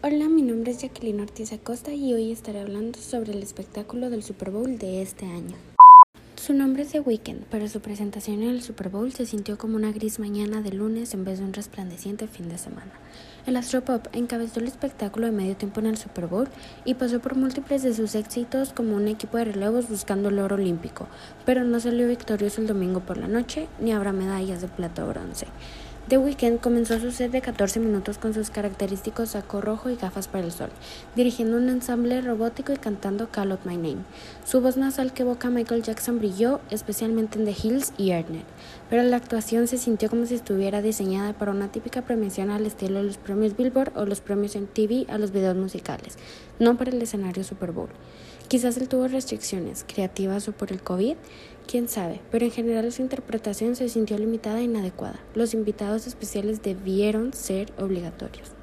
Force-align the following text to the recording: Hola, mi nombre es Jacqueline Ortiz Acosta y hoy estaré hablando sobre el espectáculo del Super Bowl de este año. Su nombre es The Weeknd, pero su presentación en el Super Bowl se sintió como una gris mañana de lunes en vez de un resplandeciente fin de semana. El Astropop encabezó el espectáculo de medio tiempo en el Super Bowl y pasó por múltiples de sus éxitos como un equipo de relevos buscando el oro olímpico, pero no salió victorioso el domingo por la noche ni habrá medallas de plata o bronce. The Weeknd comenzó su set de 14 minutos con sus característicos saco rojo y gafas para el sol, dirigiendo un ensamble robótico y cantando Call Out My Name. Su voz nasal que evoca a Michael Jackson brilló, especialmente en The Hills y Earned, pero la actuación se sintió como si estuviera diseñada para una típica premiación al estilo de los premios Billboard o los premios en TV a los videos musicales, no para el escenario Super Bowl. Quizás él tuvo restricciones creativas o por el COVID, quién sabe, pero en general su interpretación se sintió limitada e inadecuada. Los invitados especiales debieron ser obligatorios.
Hola, 0.00 0.28
mi 0.28 0.42
nombre 0.42 0.70
es 0.70 0.80
Jacqueline 0.80 1.22
Ortiz 1.22 1.52
Acosta 1.52 1.92
y 1.92 2.14
hoy 2.14 2.30
estaré 2.30 2.60
hablando 2.60 3.00
sobre 3.00 3.32
el 3.32 3.42
espectáculo 3.42 4.10
del 4.10 4.22
Super 4.22 4.52
Bowl 4.52 4.78
de 4.78 5.02
este 5.02 5.26
año. 5.26 5.56
Su 6.36 6.54
nombre 6.54 6.84
es 6.84 6.92
The 6.92 7.00
Weeknd, 7.00 7.46
pero 7.50 7.66
su 7.66 7.80
presentación 7.80 8.42
en 8.42 8.50
el 8.50 8.62
Super 8.62 8.90
Bowl 8.90 9.12
se 9.12 9.26
sintió 9.26 9.58
como 9.58 9.74
una 9.74 9.90
gris 9.90 10.20
mañana 10.20 10.62
de 10.62 10.70
lunes 10.70 11.14
en 11.14 11.24
vez 11.24 11.40
de 11.40 11.46
un 11.46 11.52
resplandeciente 11.52 12.28
fin 12.28 12.48
de 12.48 12.58
semana. 12.58 12.92
El 13.44 13.56
Astropop 13.56 14.06
encabezó 14.12 14.60
el 14.60 14.68
espectáculo 14.68 15.26
de 15.26 15.32
medio 15.32 15.56
tiempo 15.56 15.80
en 15.80 15.86
el 15.86 15.96
Super 15.96 16.28
Bowl 16.28 16.48
y 16.84 16.94
pasó 16.94 17.18
por 17.18 17.34
múltiples 17.34 17.82
de 17.82 17.92
sus 17.92 18.14
éxitos 18.14 18.72
como 18.72 18.94
un 18.94 19.08
equipo 19.08 19.36
de 19.36 19.46
relevos 19.46 19.88
buscando 19.88 20.28
el 20.28 20.38
oro 20.38 20.54
olímpico, 20.54 21.08
pero 21.44 21.64
no 21.64 21.80
salió 21.80 22.06
victorioso 22.06 22.60
el 22.60 22.68
domingo 22.68 23.00
por 23.00 23.18
la 23.18 23.26
noche 23.26 23.66
ni 23.80 23.90
habrá 23.90 24.12
medallas 24.12 24.60
de 24.60 24.68
plata 24.68 25.04
o 25.04 25.08
bronce. 25.08 25.48
The 26.08 26.16
Weeknd 26.16 26.60
comenzó 26.60 26.98
su 26.98 27.12
set 27.12 27.32
de 27.32 27.42
14 27.42 27.80
minutos 27.80 28.16
con 28.16 28.32
sus 28.32 28.48
característicos 28.48 29.30
saco 29.30 29.60
rojo 29.60 29.90
y 29.90 29.96
gafas 29.96 30.26
para 30.26 30.46
el 30.46 30.52
sol, 30.52 30.70
dirigiendo 31.14 31.58
un 31.58 31.68
ensamble 31.68 32.22
robótico 32.22 32.72
y 32.72 32.78
cantando 32.78 33.30
Call 33.30 33.52
Out 33.52 33.66
My 33.66 33.76
Name. 33.76 34.04
Su 34.42 34.62
voz 34.62 34.78
nasal 34.78 35.12
que 35.12 35.24
evoca 35.24 35.48
a 35.48 35.50
Michael 35.50 35.82
Jackson 35.82 36.18
brilló, 36.18 36.60
especialmente 36.70 37.38
en 37.38 37.44
The 37.44 37.54
Hills 37.62 37.92
y 37.98 38.12
Earned, 38.12 38.44
pero 38.88 39.02
la 39.02 39.18
actuación 39.18 39.68
se 39.68 39.76
sintió 39.76 40.08
como 40.08 40.24
si 40.24 40.36
estuviera 40.36 40.80
diseñada 40.80 41.34
para 41.34 41.50
una 41.50 41.70
típica 41.70 42.00
premiación 42.00 42.48
al 42.48 42.64
estilo 42.64 43.00
de 43.00 43.04
los 43.04 43.18
premios 43.18 43.54
Billboard 43.54 43.92
o 43.94 44.06
los 44.06 44.22
premios 44.22 44.56
en 44.56 44.66
TV 44.66 45.04
a 45.10 45.18
los 45.18 45.30
videos 45.30 45.58
musicales, 45.58 46.16
no 46.58 46.78
para 46.78 46.90
el 46.90 47.02
escenario 47.02 47.44
Super 47.44 47.72
Bowl. 47.72 47.90
Quizás 48.48 48.78
él 48.78 48.88
tuvo 48.88 49.08
restricciones 49.08 49.84
creativas 49.86 50.48
o 50.48 50.52
por 50.52 50.72
el 50.72 50.80
COVID, 50.80 51.16
quién 51.68 51.88
sabe, 51.88 52.20
pero 52.32 52.44
en 52.44 52.50
general 52.50 52.90
su 52.90 53.02
interpretación 53.02 53.76
se 53.76 53.88
sintió 53.88 54.18
limitada 54.18 54.58
e 54.58 54.64
inadecuada. 54.64 55.20
Los 55.34 55.54
invitados 55.54 56.06
especiales 56.06 56.62
debieron 56.62 57.32
ser 57.32 57.70
obligatorios. 57.78 58.57